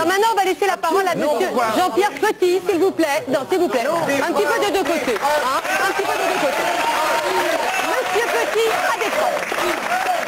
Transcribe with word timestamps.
Alors 0.00 0.12
maintenant, 0.14 0.28
on 0.32 0.36
va 0.38 0.44
laisser 0.46 0.66
la 0.66 0.78
parole 0.78 1.06
à 1.06 1.14
monsieur 1.14 1.48
Jean-Pierre 1.76 2.12
Petit, 2.12 2.58
s'il 2.66 2.80
vous 2.80 2.90
plaît. 2.90 3.22
Non, 3.28 3.40
s'il 3.50 3.58
vous 3.60 3.68
plaît. 3.68 3.84
Un 3.86 4.32
petit 4.32 4.46
peu 4.46 4.66
de 4.66 4.72
deux 4.72 4.82
côtés. 4.82 5.18
hein. 5.22 5.60
Un 5.60 5.92
petit 5.92 6.02
peu 6.02 6.12
de 6.14 6.24
deux 6.32 6.40
côtés. 6.40 6.68
Monsieur 7.84 8.26
Petit 8.32 8.68
a 8.88 8.98
des. 8.98 10.19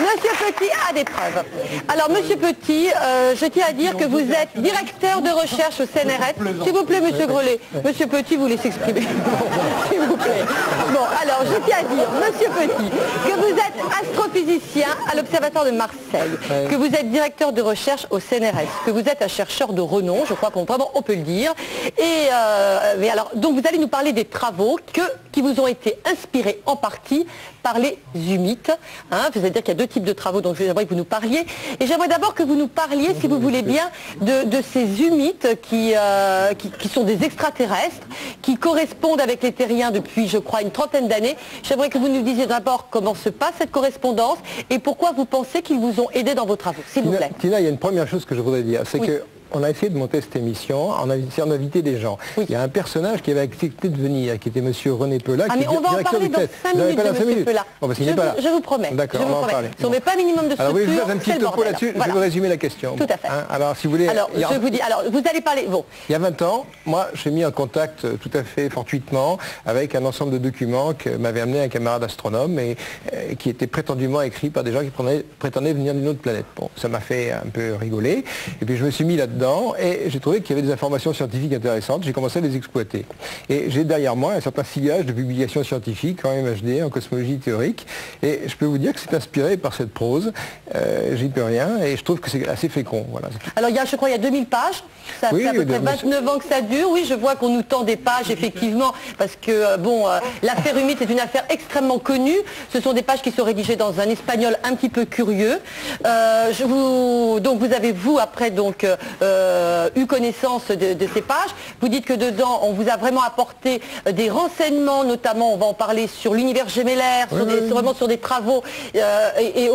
Monsieur 0.00 0.32
Petit 0.46 0.70
a 0.88 0.92
des 0.92 1.04
preuves. 1.04 1.44
Alors, 1.88 2.10
Monsieur 2.10 2.36
Petit, 2.36 2.88
euh, 2.90 3.34
je 3.36 3.46
tiens 3.46 3.66
à 3.68 3.72
dire 3.72 3.96
que 3.96 4.04
vous 4.04 4.20
êtes 4.20 4.50
directeur 4.56 5.20
de 5.20 5.30
recherche 5.30 5.80
au 5.80 5.86
CNRS. 5.86 6.64
S'il 6.64 6.72
vous 6.72 6.84
plaît, 6.84 7.00
Monsieur 7.00 7.26
Grelet. 7.26 7.60
Monsieur 7.84 8.06
Petit, 8.06 8.36
vous 8.36 8.46
laissez 8.46 8.68
exprimer. 8.68 9.02
S'il 9.90 10.00
vous 10.00 10.16
plaît. 10.16 10.44
Bon, 10.92 11.04
alors, 11.22 11.44
je 11.44 11.66
tiens 11.66 11.78
à 11.78 11.82
dire, 11.82 12.08
Monsieur 12.10 12.48
Petit, 12.48 12.90
que 13.28 13.36
vous 13.36 13.58
êtes 13.58 14.02
astrophysicien 14.02 14.88
à 15.10 15.16
l'Observatoire 15.16 15.66
de 15.66 15.72
Marseille, 15.72 16.38
que 16.70 16.76
vous 16.76 16.86
êtes 16.86 17.10
directeur 17.10 17.52
de 17.52 17.62
recherche 17.62 18.06
au 18.10 18.20
CNRS, 18.20 18.84
que 18.86 18.90
vous 18.90 19.00
êtes 19.00 19.22
un 19.22 19.28
chercheur 19.28 19.72
de 19.72 19.80
renom, 19.80 20.24
je 20.26 20.34
crois 20.34 20.50
qu'on 20.50 20.66
on 20.94 21.02
peut 21.02 21.14
le 21.14 21.22
dire. 21.22 21.52
Et 21.98 22.28
euh, 22.32 22.94
mais 22.98 23.10
alors, 23.10 23.30
donc 23.34 23.58
vous 23.58 23.66
allez 23.66 23.78
nous 23.78 23.88
parler 23.88 24.12
des 24.12 24.24
travaux 24.24 24.78
que, 24.92 25.00
qui 25.32 25.42
vous 25.42 25.60
ont 25.60 25.66
été 25.66 25.96
inspirés 26.10 26.60
en 26.66 26.76
partie 26.76 27.26
par 27.62 27.78
les 27.78 27.98
humites. 28.14 28.72
Hein, 29.10 29.28
C'est-à-dire 29.32 29.62
qu'il 29.62 29.68
y 29.74 29.76
a 29.76 29.78
deux 29.78 29.86
types 29.86 30.04
de 30.04 30.12
travaux 30.12 30.40
dont 30.40 30.54
j'aimerais 30.54 30.84
que 30.84 30.90
vous 30.90 30.96
nous 30.96 31.04
parliez. 31.04 31.44
Et 31.78 31.86
j'aimerais 31.86 32.08
d'abord 32.08 32.34
que 32.34 32.42
vous 32.42 32.54
nous 32.56 32.68
parliez, 32.68 33.14
si 33.20 33.28
vous 33.28 33.38
voulez 33.38 33.62
bien, 33.62 33.90
de, 34.20 34.44
de 34.44 34.62
ces 34.62 35.02
humites 35.02 35.60
qui, 35.62 35.92
euh, 35.96 36.54
qui, 36.54 36.70
qui 36.70 36.88
sont 36.88 37.04
des 37.04 37.22
extraterrestres, 37.24 38.06
qui 38.42 38.56
correspondent 38.56 39.20
avec 39.20 39.42
les 39.42 39.52
terriens 39.52 39.90
depuis, 39.90 40.28
je 40.28 40.38
crois, 40.38 40.62
une 40.62 40.70
trentaine 40.70 41.08
d'années. 41.08 41.36
J'aimerais 41.62 41.90
que 41.90 41.98
vous 41.98 42.08
nous 42.08 42.22
disiez 42.22 42.46
d'abord 42.46 42.88
comment 42.90 43.14
se 43.14 43.28
passe 43.28 43.52
cette 43.58 43.70
correspondance 43.70 44.38
et 44.70 44.78
pourquoi 44.78 45.12
vous 45.12 45.24
pensez 45.26 45.62
qu'ils 45.62 45.78
vous 45.80 46.00
ont 46.00 46.10
aidé 46.12 46.34
dans 46.34 46.46
vos 46.46 46.56
travaux, 46.56 46.82
s'il 46.92 47.02
vous 47.04 47.12
plaît. 47.12 47.30
Tina, 47.38 47.60
il 47.60 47.64
y 47.64 47.66
a 47.66 47.70
une 47.70 47.78
première 47.78 48.08
chose 48.08 48.24
que 48.24 48.34
je 48.34 48.40
voudrais 48.40 48.62
dire, 48.62 48.82
c'est 48.86 48.98
Oui. 49.00 49.06
que 49.06 49.22
on 49.52 49.62
a 49.62 49.70
essayé 49.70 49.90
de 49.90 49.96
monter 49.98 50.20
cette 50.20 50.36
émission 50.36 50.90
en 50.90 51.10
essayant 51.10 51.46
d'inviter 51.46 51.82
des 51.82 51.98
gens. 51.98 52.18
Oui. 52.36 52.44
Il 52.48 52.52
y 52.52 52.56
a 52.56 52.62
un 52.62 52.68
personnage 52.68 53.22
qui 53.22 53.30
avait 53.30 53.40
accepté 53.40 53.88
de 53.88 53.96
venir, 54.00 54.38
qui 54.38 54.48
était 54.48 54.60
Monsieur 54.60 54.92
René 54.94 55.18
Pelat. 55.18 55.46
Ah 55.48 55.54
mais 55.58 55.66
on 55.68 55.80
va 55.80 55.90
en 55.98 56.02
parler 56.02 56.28
dans 56.28 56.38
test. 56.38 56.52
5 56.62 56.72
Vous 56.72 56.78
n'avez 56.78 56.90
minutes 56.90 56.96
pas 56.96 57.02
de 57.08 57.12
Monsieur 57.12 57.26
minutes 57.26 57.44
Pelat. 57.44 57.64
Bon, 57.80 57.86
parce 57.86 57.98
qu'il 57.98 58.06
je, 58.06 58.10
n'est 58.10 58.16
pas 58.16 58.24
là. 58.26 58.34
vous- 58.36 58.42
je 58.42 58.48
vous 58.48 58.60
promets. 58.60 58.90
D'accord, 58.92 59.20
je 59.20 59.24
on 59.26 59.28
vous 59.28 59.34
va 59.34 59.40
en 59.40 59.46
parler. 59.50 59.68
Si 59.78 59.84
on 59.84 59.90
met 59.90 60.00
pas 60.00 60.12
un 60.14 60.16
minimum 60.16 60.48
de 60.48 60.54
Alors 60.60 60.76
je 60.76 60.82
structure, 60.82 61.02
vous 61.02 61.06
fais 61.08 61.12
un 61.12 61.16
petit 61.18 61.38
topo 61.38 61.62
là-dessus, 61.64 61.92
Voilà. 61.96 62.12
je 62.12 62.18
vais 62.18 62.24
résumer 62.24 62.48
la 62.48 62.56
question. 62.56 62.96
Tout 62.96 63.04
à 63.08 63.16
fait. 63.16 63.28
Hein, 63.28 63.44
alors 63.50 63.76
si 63.76 63.86
vous 63.86 63.92
voulez, 63.92 64.08
Alors, 64.08 64.30
je 64.34 64.58
vous 64.58 64.70
dis, 64.70 64.80
alors 64.80 65.02
vous 65.10 65.22
allez 65.28 65.40
parler, 65.40 65.66
bon, 65.68 65.84
Il 66.08 66.12
y 66.12 66.14
a 66.14 66.18
20 66.18 66.42
ans, 66.42 66.66
moi, 66.86 67.08
j'ai 67.14 67.30
mis 67.30 67.44
en 67.44 67.50
contact 67.52 68.04
euh, 68.04 68.14
tout 68.20 68.30
à 68.34 68.42
fait 68.44 68.68
fortuitement 68.70 69.38
avec 69.66 69.94
un 69.94 70.04
ensemble 70.04 70.32
de 70.32 70.38
documents 70.38 70.92
que 70.94 71.10
m'avait 71.10 71.40
amené 71.40 71.60
un 71.62 71.68
camarade 71.68 72.04
astronome 72.04 72.58
et 72.58 72.76
euh, 73.14 73.34
qui 73.38 73.48
étaient 73.50 73.66
prétendument 73.66 74.22
écrits 74.22 74.50
par 74.50 74.64
des 74.64 74.72
gens 74.72 74.80
qui 74.82 74.90
prenaient- 74.90 75.24
prétendaient 75.38 75.72
venir 75.72 75.94
d'une 75.94 76.08
autre 76.08 76.20
planète. 76.20 76.46
Bon, 76.56 76.70
ça 76.76 76.88
m'a 76.88 77.00
fait 77.00 77.32
un 77.32 77.48
peu 77.52 77.74
rigoler. 77.74 78.24
Et 78.60 78.64
puis 78.64 78.76
je 78.76 78.84
me 78.84 78.90
suis 78.90 79.04
mis 79.04 79.16
là-dedans 79.16 79.39
et 79.78 80.10
j'ai 80.10 80.20
trouvé 80.20 80.40
qu'il 80.40 80.56
y 80.56 80.58
avait 80.58 80.66
des 80.66 80.72
informations 80.72 81.12
scientifiques 81.12 81.52
intéressantes. 81.52 82.04
J'ai 82.04 82.12
commencé 82.12 82.38
à 82.38 82.42
les 82.42 82.56
exploiter. 82.56 83.06
Et 83.48 83.70
j'ai 83.70 83.84
derrière 83.84 84.16
moi 84.16 84.34
un 84.34 84.40
certain 84.40 84.64
sillage 84.64 85.06
de 85.06 85.12
publications 85.12 85.64
scientifiques 85.64 86.24
en 86.24 86.30
MHD, 86.34 86.82
en 86.84 86.90
cosmologie 86.90 87.38
théorique. 87.38 87.86
Et 88.22 88.40
je 88.46 88.56
peux 88.56 88.66
vous 88.66 88.78
dire 88.78 88.92
que 88.92 89.00
c'est 89.00 89.14
inspiré 89.14 89.56
par 89.56 89.74
cette 89.74 89.92
prose. 89.92 90.32
Euh, 90.74 91.16
J'y 91.16 91.28
peux 91.28 91.42
rien 91.42 91.78
et 91.82 91.96
je 91.96 92.04
trouve 92.04 92.20
que 92.20 92.30
c'est 92.30 92.48
assez 92.48 92.68
fécond. 92.68 93.06
Voilà. 93.10 93.28
Alors, 93.56 93.70
il 93.70 93.76
y 93.76 93.78
a, 93.78 93.84
je 93.84 93.96
crois, 93.96 94.08
il 94.08 94.12
y 94.12 94.14
a 94.14 94.18
2000 94.18 94.46
pages. 94.46 94.82
Ça 95.20 95.28
Oui, 95.32 95.42
fait 95.42 95.48
à 95.48 95.52
peu 95.52 95.66
près 95.66 95.78
29 95.78 96.28
ans 96.28 96.38
que 96.38 96.44
ça 96.44 96.60
dure. 96.60 96.90
Oui, 96.90 97.04
je 97.08 97.14
vois 97.14 97.34
qu'on 97.34 97.48
nous 97.48 97.62
tend 97.62 97.82
des 97.82 97.96
pages, 97.96 98.30
effectivement, 98.30 98.92
parce 99.18 99.36
que, 99.36 99.50
euh, 99.50 99.76
bon, 99.76 100.08
euh, 100.08 100.18
l'affaire 100.42 100.76
humide 100.78 100.98
est 101.00 101.10
une 101.10 101.20
affaire 101.20 101.44
extrêmement 101.50 101.98
connue. 101.98 102.36
Ce 102.72 102.80
sont 102.80 102.92
des 102.92 103.02
pages 103.02 103.22
qui 103.22 103.32
sont 103.32 103.44
rédigées 103.44 103.76
dans 103.76 103.98
un 104.00 104.08
espagnol 104.08 104.56
un 104.62 104.74
petit 104.74 104.88
peu 104.88 105.04
curieux. 105.04 105.58
Euh, 106.06 106.52
je 106.52 106.64
vous, 106.64 107.40
donc, 107.40 107.58
vous 107.58 107.72
avez, 107.72 107.92
vous, 107.92 108.18
après, 108.18 108.50
donc, 108.50 108.84
euh, 108.84 108.96
euh, 109.30 109.88
eu 109.96 110.06
connaissance 110.06 110.68
de, 110.68 110.92
de 110.94 111.06
ces 111.14 111.22
pages. 111.22 111.52
Vous 111.80 111.88
dites 111.88 112.04
que 112.04 112.12
dedans, 112.12 112.60
on 112.62 112.72
vous 112.72 112.88
a 112.88 112.96
vraiment 112.96 113.22
apporté 113.22 113.80
euh, 114.06 114.12
des 114.12 114.28
renseignements, 114.30 115.04
notamment, 115.04 115.54
on 115.54 115.56
va 115.56 115.66
en 115.66 115.74
parler 115.74 116.06
sur 116.08 116.34
l'univers 116.34 116.68
gémellaire, 116.68 117.28
sur 117.28 117.46
des, 117.46 117.58
sur- 117.66 117.74
vraiment 117.74 117.94
sur 117.94 118.08
des 118.08 118.18
travaux, 118.18 118.62
euh, 118.96 119.28
et, 119.40 119.64
et 119.64 119.70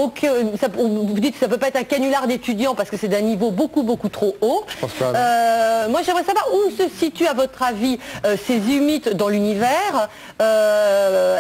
ça- 0.60 0.68
vous 0.76 1.20
dites 1.20 1.34
que 1.34 1.40
ça 1.40 1.48
ne 1.48 1.52
peut 1.52 1.58
pas 1.58 1.68
être 1.70 1.78
un 1.78 1.84
canular 1.84 2.28
d'étudiants 2.28 2.76
parce 2.76 2.90
que 2.90 2.98
c'est 2.98 3.08
d'un 3.08 3.22
niveau 3.22 3.52
beaucoup, 3.52 3.84
beaucoup 3.84 4.10
trop 4.10 4.36
haut. 4.42 4.64
pense 4.82 4.92
pas. 4.94 5.14
Euh, 5.16 5.90
moi, 5.90 6.02
j'aimerais 6.06 6.24
savoir 6.24 6.46
où 6.54 6.72
se 6.72 6.90
situent, 6.90 7.28
à 7.28 7.34
votre 7.34 7.62
avis, 7.64 7.98
ces 8.46 8.58
humites 8.58 9.10
dans 9.16 9.30
l'univers. 9.30 10.10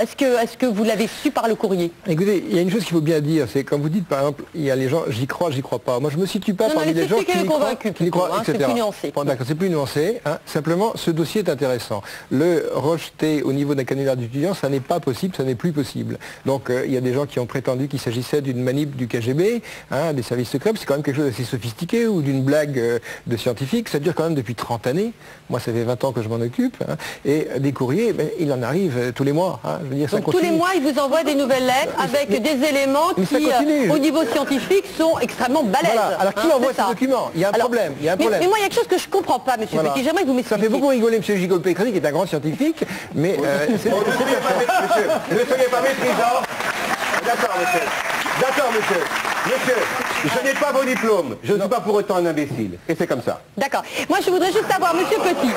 Est-ce, 0.01 0.15
que, 0.15 0.41
est-ce 0.43 0.57
que 0.57 0.65
vous 0.65 0.83
l'avez 0.83 1.07
su 1.07 1.31
par 1.31 1.47
le 1.47 1.55
courrier? 1.55 1.91
Écoutez, 2.07 2.43
il 2.49 2.55
y 2.55 2.59
a 2.59 2.61
une 2.61 2.71
chose 2.71 2.83
qu'il 2.83 2.93
faut 2.93 3.01
bien 3.01 3.19
dire, 3.21 3.47
c'est 3.51 3.63
quand 3.63 3.77
vous 3.79 3.89
dites 3.89 4.07
par 4.07 4.19
exemple, 4.19 4.43
il 4.53 4.61
y 4.63 4.71
a 4.71 4.75
les 4.75 4.89
gens, 4.89 5.03
j'y 5.09 5.27
crois, 5.27 5.51
j'y 5.51 5.61
crois 5.61 5.79
pas. 5.79 5.99
Moi, 5.99 6.09
je 6.11 6.17
me 6.17 6.25
situe 6.25 6.53
pas 6.53 6.67
Non, 6.67 6.75
parmi 6.75 6.93
les 6.93 7.07
gens 7.07 7.17
qui 7.17 7.45
croient, 7.45 7.75
qui 7.75 8.04
hein, 8.33 8.41
c'est 8.45 8.53
plus 8.57 8.73
nuancé. 8.73 9.13
C'est 9.45 9.55
plus 9.55 9.69
nuancé. 9.69 10.21
hein. 10.25 10.37
Simplement, 10.45 10.91
ce 10.95 11.11
dossier 11.11 11.41
est 11.41 11.49
intéressant. 11.49 12.01
Le 12.31 12.69
rejeter 12.73 13.41
au 13.43 13.53
niveau 13.53 13.75
d'un 13.75 13.83
canular 13.83 14.15
d'étudiants, 14.15 14.53
ça 14.53 14.69
n'est 14.69 14.79
pas 14.79 14.99
possible, 14.99 15.35
ça 15.35 15.43
n'est 15.43 15.55
plus 15.55 15.71
possible. 15.71 16.17
Donc, 16.45 16.69
euh, 16.69 16.83
il 16.85 16.93
y 16.93 16.97
a 16.97 17.01
des 17.01 17.13
gens 17.13 17.25
qui 17.25 17.39
ont 17.39 17.45
prétendu 17.45 17.87
qu'il 17.87 17.99
s'agissait 17.99 18.41
d'une 18.41 18.61
manip 18.61 18.95
du 18.95 19.07
KGB, 19.07 19.61
hein, 19.91 20.13
des 20.13 20.23
services 20.23 20.49
secrets. 20.49 20.71
C'est 20.77 20.85
quand 20.85 20.95
même 20.95 21.03
quelque 21.03 21.15
chose 21.17 21.25
d'assez 21.29 21.43
sophistiqué 21.43 22.07
ou 22.07 22.21
d'une 22.21 22.43
blague 22.43 22.77
euh, 22.79 22.99
de 23.27 23.37
scientifique. 23.37 23.89
Ça 23.89 23.99
dure 23.99 24.13
quand 24.15 24.23
même 24.23 24.35
depuis 24.35 24.55
30 24.55 24.87
années. 24.87 25.11
Moi, 25.49 25.59
ça 25.59 25.71
fait 25.71 25.83
20 25.83 26.03
ans 26.03 26.11
que 26.11 26.21
je 26.21 26.27
m'en 26.29 26.35
occupe. 26.41 26.77
hein. 26.87 26.95
Et 27.25 27.47
des 27.59 27.71
courriers, 27.73 28.13
ben, 28.13 28.27
il 28.39 28.51
en 28.51 28.61
arrive 28.61 28.97
euh, 28.97 29.11
tous 29.13 29.23
les 29.23 29.31
mois. 29.33 29.59
Je 29.83 29.87
veux 29.89 29.95
dire, 29.95 30.09
ça 30.09 30.17
Donc 30.19 30.31
tous 30.31 30.39
les 30.39 30.51
mois, 30.51 30.69
ils 30.75 30.81
vous 30.83 30.99
envoient 30.99 31.23
des 31.23 31.35
nouvelles 31.35 31.65
lettres 31.65 31.93
avec 31.99 32.29
mais- 32.29 32.39
des 32.39 32.65
éléments 32.65 33.13
qui, 33.15 33.49
euh, 33.49 33.93
au 33.93 33.97
niveau 33.97 34.23
scientifique, 34.25 34.85
sont 34.97 35.17
extrêmement 35.19 35.63
balèzes. 35.63 35.91
Voilà. 35.93 36.19
Alors, 36.19 36.33
qui 36.33 36.47
envoie 36.51 36.73
ces 36.73 36.81
documents? 36.87 37.31
Il 37.35 37.41
y 37.41 37.45
a 37.45 37.49
un 37.49 37.51
Alors, 37.51 37.67
problème, 37.67 37.93
il 37.99 38.05
y 38.05 38.09
a 38.09 38.13
un 38.13 38.15
mais- 38.15 38.21
problème. 38.23 38.39
Mais, 38.41 38.47
moi, 38.47 38.57
il 38.59 38.61
y 38.61 38.65
a 38.65 38.69
quelque 38.69 38.75
chose 38.79 38.87
que 38.87 38.97
je 38.97 39.05
ne 39.07 39.11
comprends 39.11 39.39
pas, 39.39 39.57
monsieur 39.57 39.75
Voilà. 39.75 39.91
Petit. 39.91 40.03
J'aimerais 40.03 40.23
que 40.23 40.27
vous 40.29 40.43
Ça 40.43 40.57
fait 40.57 40.69
beaucoup 40.69 40.87
rigoler 40.87 41.17
M. 41.17 41.23
Gigol 41.23 41.61
Pécresse, 41.61 41.89
qui 41.91 41.97
est 41.97 42.05
un 42.05 42.11
grand 42.11 42.25
scientifique, 42.25 42.83
mais 43.13 43.37
euh, 43.43 43.67
monsieur, 43.71 43.91
ne 43.91 45.45
soyez 45.45 45.69
pas 45.69 45.81
méprisant. 45.81 46.41
D'accord, 47.25 47.55
monsieur. 47.59 47.85
D'accord, 48.41 48.71
monsieur. 48.71 49.03
Monsieur, 49.45 49.75
je 50.25 50.47
n'ai 50.47 50.53
pas 50.53 50.71
vos 50.71 50.83
diplômes. 50.83 51.37
Je 51.43 51.53
ne 51.53 51.59
suis 51.59 51.69
pas 51.69 51.79
pour 51.79 51.95
autant 51.95 52.15
un 52.17 52.25
imbécile. 52.25 52.77
Et 52.87 52.95
c'est 52.95 53.07
comme 53.07 53.21
ça. 53.21 53.41
D'accord. 53.57 53.83
Moi, 54.09 54.19
je 54.25 54.29
voudrais 54.29 54.51
juste 54.51 54.69
savoir, 54.69 54.93
monsieur 54.95 55.17
Petit, 55.17 55.51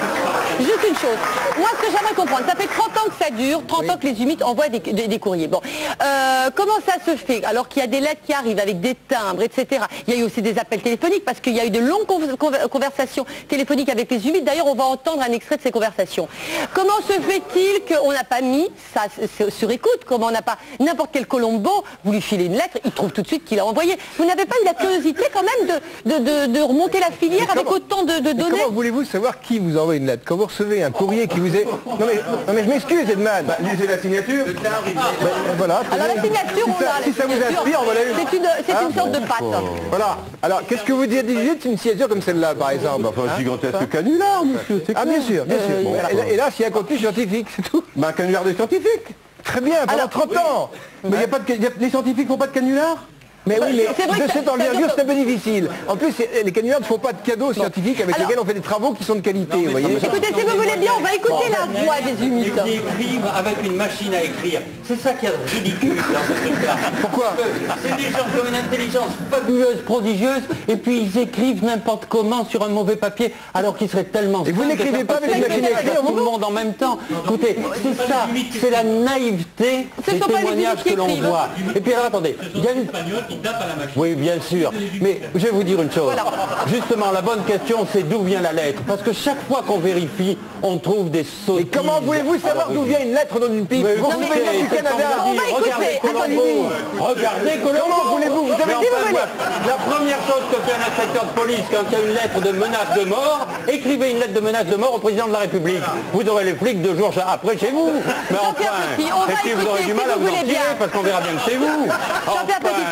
juste 0.60 0.86
une 0.88 0.94
chose. 0.96 1.16
Moi, 1.58 1.68
ce 1.76 1.86
que 1.86 1.92
j'aimerais 1.92 2.14
comprendre, 2.14 2.44
ça 2.48 2.54
fait 2.56 2.66
30 2.68 2.88
ans 2.96 3.08
que 3.08 3.24
ça 3.24 3.30
dure, 3.30 3.62
30 3.66 3.90
ans 3.90 3.96
que 4.00 4.06
les 4.06 4.22
humides 4.22 4.42
envoient 4.42 4.68
des, 4.68 4.78
des- 4.80 5.08
des 5.08 5.18
courriers. 5.18 5.48
Bon. 5.48 5.60
Euh, 6.02 6.50
comment 6.54 6.78
ça 6.86 6.94
se 7.04 7.16
fait 7.16 7.44
Alors 7.44 7.68
qu'il 7.68 7.80
y 7.80 7.84
a 7.84 7.88
des 7.88 8.00
lettres 8.00 8.20
qui 8.26 8.32
arrivent 8.32 8.58
avec 8.60 8.80
des 8.80 8.94
timbres, 8.94 9.42
etc. 9.42 9.82
Il 10.06 10.14
y 10.14 10.16
a 10.16 10.20
eu 10.20 10.24
aussi 10.24 10.42
des 10.42 10.58
appels 10.58 10.80
téléphoniques 10.82 11.24
parce 11.24 11.40
qu'il 11.40 11.54
y 11.54 11.60
a 11.60 11.66
eu 11.66 11.70
de 11.70 11.80
longues 11.80 12.06
conv- 12.06 12.36
conver- 12.36 12.68
conversations 12.68 13.26
téléphoniques 13.48 13.88
avec 13.88 14.10
les 14.10 14.26
humides. 14.28 14.44
D'ailleurs, 14.44 14.66
on 14.66 14.74
va 14.74 14.84
entendre 14.84 15.22
un 15.22 15.32
extrait 15.32 15.56
de 15.56 15.62
ces 15.62 15.70
conversations. 15.70 16.28
Comment 16.74 16.96
se 17.06 17.12
fait-il 17.20 17.82
qu'on 17.96 18.12
n'a 18.12 18.24
pas 18.24 18.40
mis 18.40 18.68
ça 18.94 19.02
sur 19.50 19.70
écoute? 19.70 20.00
Comment 20.06 20.26
on 20.26 20.30
n'a 20.30 20.42
pas 20.42 20.58
n'importe 20.80 21.10
quel 21.12 21.26
Colombo, 21.26 21.70
vous 22.04 22.12
lui 22.12 22.20
filez 22.22 22.46
une 22.46 22.54
lettre, 22.54 22.78
il 22.84 22.92
trouve 22.92 23.10
tout 23.10 23.22
de 23.22 23.26
suite 23.26 23.44
qu'il 23.44 23.58
a 23.60 23.66
envoyé. 23.66 23.96
Vous 24.18 24.24
n'avez 24.24 24.46
pas 24.46 24.56
la 24.64 24.74
curiosité 24.74 25.22
quand 25.32 25.42
même 25.42 25.80
de, 26.04 26.10
de, 26.10 26.18
de- 26.46 26.52
de 26.52 26.60
remonter 26.60 27.00
la 27.00 27.10
filière 27.10 27.44
Mais 27.46 27.52
avec 27.52 27.64
comment- 27.64 27.76
autant 27.76 28.02
de, 28.04 28.18
de 28.20 28.32
données 28.32 28.50
comment 28.62 28.72
voulez-vous 28.74 29.04
savoir 29.04 29.40
qui 29.40 29.58
vous 29.58 29.76
envoie 29.78 29.96
une 29.96 30.06
lettre 30.06 30.22
Quand 30.26 30.36
vous 30.36 30.46
recevez 30.46 30.82
un 30.82 30.90
courrier 30.90 31.26
qui 31.28 31.40
vous 31.40 31.54
est... 31.54 31.64
Non 31.64 31.96
mais, 32.00 32.14
non, 32.46 32.52
mais 32.54 32.64
je 32.64 32.68
m'excuse 32.68 33.08
Edman 33.10 33.44
Bah, 33.46 33.56
lisez 33.60 33.86
la 33.86 33.98
signature. 33.98 34.44
Ben, 34.46 34.70
voilà. 35.56 35.82
Alors 35.90 36.06
la 36.14 36.22
signature, 36.22 36.64
si 36.64 36.70
on 36.70 36.80
ça, 36.80 36.90
a. 36.94 36.98
la 37.00 37.04
si 37.04 37.12
ça 37.12 37.26
vous 37.26 37.32
inspire, 37.34 37.80
voilà. 37.84 38.00
C'est 38.16 38.36
une, 38.36 38.42
c'est 38.66 38.72
Hein 38.72 38.86
une 38.88 38.94
sorte 38.94 39.12
de 39.12 39.18
pâte. 39.18 39.62
Voilà. 39.90 40.18
Alors, 40.42 40.62
qu'est-ce 40.66 40.82
que 40.82 40.92
vous 40.92 41.06
dites 41.06 41.26
dites 41.26 41.64
une 41.64 41.78
signature 41.78 42.08
comme 42.08 42.22
celle-là, 42.22 42.54
par 42.54 42.70
exemple 42.70 43.02
Bah, 43.02 43.10
enfin, 43.16 43.22
un 43.28 43.32
Hein 43.34 43.38
gigantesque 43.38 43.88
canular, 43.90 44.44
monsieur. 44.44 44.82
c'est 44.86 44.94
Ah, 44.96 45.04
bien 45.04 45.20
sûr, 45.20 45.44
bien 45.44 45.56
sûr. 45.58 45.66
Euh, 45.70 45.82
Bon, 45.82 45.90
voilà. 45.90 46.12
et, 46.12 46.14
là- 46.14 46.28
et 46.28 46.36
là, 46.36 46.50
s'il 46.50 46.62
y 46.62 46.64
a 46.64 46.68
un 46.68 46.70
contenu 46.72 46.98
scientifique, 46.98 47.46
c'est 47.54 47.62
tout. 47.62 47.82
Bah, 47.96 48.08
un 48.08 48.12
canular 48.12 48.44
de 48.44 48.52
scientifiques. 48.52 49.14
Très 49.44 49.60
bien, 49.60 49.76
pendant 49.86 49.92
Alors, 49.98 50.10
30 50.10 50.36
ans. 50.36 50.70
Mais 51.04 51.16
il 51.16 51.20
y 51.20 51.24
a 51.24 51.28
pas 51.28 51.38
de, 51.38 51.52
y 51.54 51.66
a- 51.66 51.70
les 51.78 51.90
scientifiques 51.90 52.28
font 52.28 52.36
pas 52.36 52.46
de 52.48 52.52
canular? 52.52 53.06
Mais 53.48 53.58
oui, 53.60 53.72
mais 53.76 53.86
c'est 53.96 54.06
vrai 54.06 54.26
de 54.26 54.30
cette 54.30 54.48
envergure, 54.48 54.88
c'est 54.94 55.02
un 55.02 55.06
peu 55.06 55.14
difficile. 55.14 55.70
En 55.88 55.96
plus, 55.96 56.12
les 56.44 56.52
canulars 56.52 56.80
ne 56.80 56.84
font 56.84 56.98
pas 56.98 57.12
de 57.12 57.22
cadeaux 57.24 57.52
scientifiques 57.52 58.00
avec 58.00 58.18
lesquels 58.18 58.38
on 58.38 58.44
fait 58.44 58.54
des 58.54 58.60
travaux 58.60 58.92
qui 58.92 59.04
sont 59.04 59.14
de 59.14 59.20
qualité, 59.20 59.56
vous 59.56 59.70
voyez 59.70 59.96
Écoutez, 59.96 60.26
si 60.26 60.42
vous 60.42 60.56
voulez 60.56 60.76
bien, 60.78 60.92
on 60.98 61.02
va 61.02 61.14
écouter 61.14 61.48
la 61.50 61.80
voix 61.82 61.94
des 62.04 62.24
humides. 62.24 62.62
Ils 62.66 62.72
écrivent 62.74 63.26
avec 63.34 63.56
une 63.64 63.76
machine 63.76 64.14
à 64.14 64.22
écrire. 64.22 64.60
C'est 64.84 65.00
ça 65.00 65.12
qui 65.12 65.26
est 65.26 65.32
ridicule 65.54 65.96
dans 65.96 66.34
ce 66.34 66.46
truc-là. 66.46 66.76
Pourquoi 67.00 67.32
Parce 67.66 67.80
que 67.80 67.88
C'est 67.88 67.96
des 67.96 68.10
gens 68.10 68.24
qui 68.24 68.40
ont 68.40 68.48
une 68.48 68.54
intelligence 68.54 69.12
fabuleuse, 69.30 69.82
prodigieuse, 69.84 70.42
et 70.66 70.76
puis 70.76 71.02
ils 71.02 71.18
écrivent 71.18 71.64
n'importe 71.64 72.06
comment 72.08 72.44
sur 72.44 72.62
un 72.64 72.68
mauvais 72.68 72.96
papier, 72.96 73.32
alors 73.54 73.76
qu'ils 73.76 73.88
seraient 73.88 74.04
tellement... 74.04 74.44
Et 74.44 74.52
vous 74.52 74.64
n'écrivez 74.64 75.04
pas 75.04 75.16
avec 75.16 75.34
une 75.34 75.40
machine 75.40 75.64
à 75.64 75.70
écrire, 75.80 76.00
tout 76.06 76.14
le 76.14 76.22
monde 76.22 76.44
en 76.44 76.50
même 76.50 76.74
temps. 76.74 76.98
Écoutez, 77.24 77.56
c'est 77.82 78.06
ça, 78.06 78.26
c'est 78.60 78.70
la 78.70 78.84
naïveté 78.84 79.88
des 80.06 80.18
témoignages 80.20 80.84
que 80.84 80.94
l'on 80.94 81.14
voit. 81.16 81.48
Et 81.74 81.80
puis 81.80 81.92
alors, 81.94 82.06
attendez, 82.06 82.36
il 82.54 82.64
y 82.64 82.68
a 82.68 82.72
une... 82.72 82.86
Oui, 83.96 84.14
bien 84.14 84.40
sûr. 84.40 84.72
Mais 85.00 85.20
je 85.34 85.40
vais 85.40 85.50
vous 85.50 85.62
dire 85.62 85.80
une 85.80 85.90
chose. 85.90 86.12
Justement, 86.68 87.10
la 87.12 87.22
bonne 87.22 87.44
question, 87.44 87.86
c'est 87.92 88.08
d'où 88.08 88.22
vient 88.22 88.40
la 88.40 88.52
lettre. 88.52 88.82
Parce 88.86 89.02
que 89.02 89.12
chaque 89.12 89.46
fois 89.48 89.62
qu'on 89.66 89.78
vérifie, 89.78 90.36
on 90.62 90.78
trouve 90.78 91.10
des 91.10 91.24
sottises. 91.24 91.66
Et 91.66 91.66
comment 91.66 92.00
voulez-vous 92.00 92.38
savoir 92.38 92.70
d'où 92.70 92.82
vient 92.82 93.00
une 93.00 93.14
lettre 93.14 93.38
dans 93.38 93.52
une 93.52 93.66
pipe 93.66 93.84
Mais 93.84 93.96
Vous 93.96 94.10
écoutez, 94.10 94.26
pouvez 94.26 94.40
venir 94.40 94.62
du 94.62 94.68
Canada. 94.68 95.04
On 95.24 95.32
va 95.32 95.42
Regardez. 95.60 95.98
Colombo. 96.02 96.42
Regardez 96.98 97.50
Colombo. 97.62 97.84
Comment 97.88 98.10
voulez-vous 98.16 98.42
Vous 98.46 98.52
avez 98.52 98.64
Mais 98.66 98.74
dit, 98.80 98.86
vous 99.10 99.66
La 99.66 99.74
première 99.74 100.18
chose 100.26 100.42
que 100.50 100.56
fait 100.62 100.76
un 100.76 100.88
inspecteur 100.88 101.24
de 101.24 101.40
police 101.40 101.64
quand 101.70 101.84
il 101.90 101.92
y 101.92 101.96
a 101.96 102.04
une 102.04 102.14
lettre 102.14 102.40
de 102.40 102.52
menace 102.52 102.98
de 102.98 103.04
mort, 103.04 103.46
écrivez 103.68 104.10
une 104.10 104.18
lettre 104.18 104.34
de 104.34 104.40
menace 104.40 104.66
de 104.66 104.76
mort 104.76 104.94
au 104.94 104.98
président 104.98 105.26
de 105.28 105.32
la 105.32 105.40
République. 105.40 105.82
Vous 106.12 106.28
aurez 106.28 106.44
les 106.44 106.54
flics 106.54 106.82
deux 106.82 106.96
jours 106.96 107.12
après 107.26 107.56
chez 107.58 107.70
vous. 107.70 107.90
Mais 108.30 108.36
enfin, 108.42 108.64
et 109.28 109.34
puis 109.42 109.52
vous 109.52 109.66
aurez 109.66 109.84
du 109.84 109.94
mal 109.94 110.04
si 110.06 110.10
à 110.12 110.14
vous 110.16 110.20
vous 110.20 110.26
en 110.26 110.30
voulez 110.30 110.44
tirer 110.44 110.52
bien. 110.52 110.76
parce 110.78 110.90
qu'on 110.90 111.02
verra 111.02 111.20
bien 111.20 111.32
que 111.32 111.56
vous. 111.56 111.86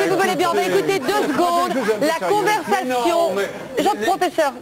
Si 0.03 0.09
vous 0.09 0.17
voulez 0.27 0.37
bien, 0.37 0.49
on 0.51 0.55
va 0.55 0.63
écouter 0.63 0.99
deux 0.99 1.33
secondes 1.33 1.73
la 2.01 2.27
conversation. 2.27 3.31
Jean, 3.79 3.91
professeur, 4.07 4.53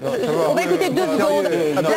on 0.51 0.55
va 0.55 0.63
écouter 0.63 0.89
deux 0.91 1.03
secondes 1.03 1.47
un 1.47 1.83
Non, 1.83 1.89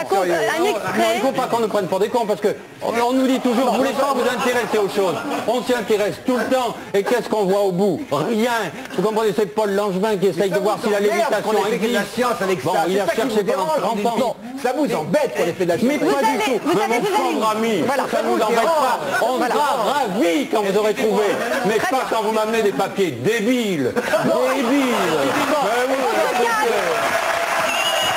il 0.58 0.64
ne 0.64 0.70
extrait. 0.70 1.20
faut 1.22 1.32
pas 1.32 1.48
qu'on 1.48 1.60
nous 1.60 1.68
prenne 1.68 1.88
pour 1.88 2.00
des 2.00 2.10
cons 2.10 2.26
parce 2.26 2.42
que 2.42 2.50
on, 2.82 3.14
nous 3.14 3.28
dit 3.28 3.40
toujours, 3.40 3.72
vous 3.72 3.78
voulez 3.78 3.92
pas 3.92 4.14
vous 4.14 4.22
intéresser 4.22 4.78
aux 4.78 4.90
choses. 4.90 5.16
On 5.48 5.64
s'y 5.64 5.74
intéresse 5.74 6.16
tout 6.26 6.38
le 6.38 6.46
temps. 6.46 6.76
Et 6.94 7.04
qu'est-ce 7.04 7.28
qu'on 7.30 7.46
voit 7.46 7.62
au 7.62 7.72
bout? 7.72 8.00
Rien. 8.12 8.52
Vous 8.96 9.02
comprenez, 9.02 9.34
c'est 9.36 9.48
Paul 9.48 9.72
Langevin 9.72 10.18
qui 10.18 10.28
essaye 10.28 10.50
de 10.52 10.60
voir 10.60 10.78
si 10.84 10.90
la 10.90 11.00
lévitation 11.00 11.66
existe. 11.72 12.64
Bon, 12.64 12.74
il 12.88 13.00
a 13.00 13.06
cherché 13.08 13.24
vous 13.24 13.52
pendant 13.52 13.66
dérange, 13.66 14.02
30 14.04 14.06
ans. 14.06 14.16
Non, 14.20 14.36
ça 14.62 14.74
vous 14.74 14.94
embête 14.96 15.34
qu'on 15.36 15.44
ait 15.44 15.54
fait 15.54 15.66
de 15.66 15.70
la 15.70 15.78
science. 15.78 15.92
Mais 15.92 15.98
pas 16.00 16.06
du 16.06 16.38
tout. 16.46 16.60
vous 16.66 16.74
Mais 16.76 16.96
allez- 16.96 17.36
mon 17.36 17.48
ami, 17.48 17.84
ça 18.12 18.22
vous 18.24 18.36
embête 18.42 18.64
pas. 18.64 19.00
On 19.22 19.38
sera 19.38 19.94
ravis 19.94 20.48
quand 20.52 20.62
vous 20.62 20.78
aurez 20.78 20.94
trouvé. 20.94 21.24
Mais 21.66 21.78
pas 21.78 22.06
quand 22.10 22.22
vous 22.24 22.32
m'amenez 22.32 22.62
des 22.62 22.72
papiers 22.72 23.12
débiles. 23.12 23.57
Débiles. 23.58 23.92
Ben 23.96 24.04
oui, 24.30 24.84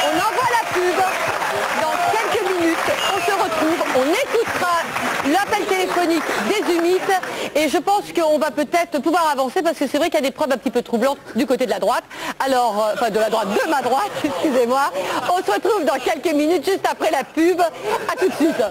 On 0.05 0.15
envoie 0.17 0.49
la 0.51 0.65
pub. 0.73 0.99
Dans 1.81 1.97
quelques 2.13 2.43
minutes, 2.51 2.77
on 3.15 3.19
se 3.21 3.33
retrouve. 3.33 3.81
On 3.97 4.07
écoutera 4.13 4.77
l'appel 5.33 5.65
téléphonique 5.67 6.23
des 6.49 6.75
humites. 6.75 7.13
Et 7.55 7.69
je 7.69 7.79
pense 7.79 8.13
qu'on 8.13 8.39
va 8.39 8.51
peut-être 8.51 9.01
pouvoir 9.01 9.29
avancer 9.31 9.63
parce 9.63 9.79
que 9.79 9.87
c'est 9.87 9.99
vrai 9.99 10.11
qu'il 10.11 10.21
y 10.21 10.25
a 10.25 10.27
des 10.27 10.31
preuves 10.31 10.53
un 10.53 10.59
petit 10.59 10.71
peu 10.71 10.83
troublantes 10.83 11.19
du 11.35 11.47
côté 11.47 11.65
de 11.65 11.71
la 11.71 11.79
droite. 11.79 12.05
Alors, 12.45 12.85
euh, 12.85 12.95
enfin 12.95 13.11
de 13.11 13.19
la 13.19 13.31
droite, 13.31 13.49
de 13.49 13.71
ma 13.71 13.83
droite, 13.83 14.11
excusez-moi. 14.25 14.93
On 15.33 15.39
se 15.45 15.51
retrouve 15.51 15.85
dans 15.85 15.99
quelques 15.99 16.35
minutes, 16.35 16.65
juste 16.65 16.87
après 16.91 17.11
la 17.11 17.25
pub. 17.25 17.61
À 17.61 18.17
tout 18.19 18.29
de 18.29 18.35
suite. 18.35 18.63